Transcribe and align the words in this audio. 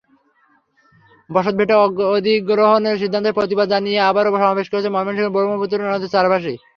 বসতভিটা 1.29 1.75
অধিগ্রহণের 2.15 2.99
সিদ্ধান্তের 3.01 3.37
প্রতিবাদ 3.37 3.67
জানিয়ে 3.73 3.99
আবারও 4.09 4.31
সমাবেশ 4.35 4.67
করেছে 4.69 4.89
ময়মনসিংহের 4.91 5.33
ব্রহ্মপুত্র 5.35 5.77
নদের 5.85 6.13
চারবাসী। 6.13 6.53